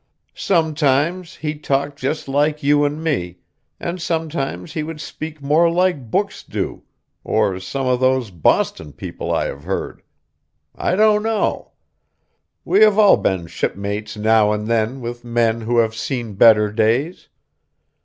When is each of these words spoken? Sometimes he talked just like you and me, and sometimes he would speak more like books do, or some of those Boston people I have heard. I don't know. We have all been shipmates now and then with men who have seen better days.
Sometimes 0.33 1.35
he 1.35 1.53
talked 1.59 1.99
just 1.99 2.27
like 2.27 2.63
you 2.63 2.83
and 2.85 3.03
me, 3.03 3.37
and 3.79 4.01
sometimes 4.01 4.73
he 4.73 4.81
would 4.81 4.99
speak 4.99 5.43
more 5.43 5.69
like 5.69 6.09
books 6.09 6.41
do, 6.41 6.81
or 7.23 7.59
some 7.59 7.85
of 7.85 7.99
those 7.99 8.31
Boston 8.31 8.93
people 8.93 9.31
I 9.31 9.45
have 9.45 9.63
heard. 9.65 10.01
I 10.73 10.95
don't 10.95 11.21
know. 11.21 11.73
We 12.65 12.81
have 12.81 12.97
all 12.97 13.17
been 13.17 13.45
shipmates 13.45 14.17
now 14.17 14.51
and 14.51 14.65
then 14.65 15.01
with 15.01 15.23
men 15.23 15.61
who 15.61 15.77
have 15.77 15.93
seen 15.93 16.33
better 16.33 16.71
days. 16.71 17.29